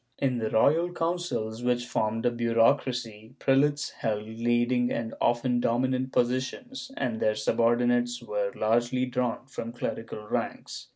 [0.17, 6.89] In the royal councils, which formed a bureaucracy, prelates held leading and often dominant positions,
[6.97, 10.87] and their subordinates were largely drawn from clerical ranks.